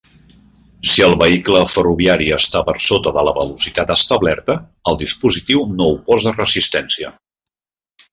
[0.91, 4.55] Si el vehicle ferroviari està per sota de la velocitat establerta,
[4.93, 7.13] el dispositiu no oposa resistència.